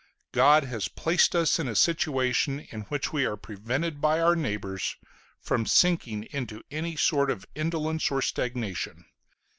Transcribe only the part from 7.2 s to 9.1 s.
of indolence or stagnation.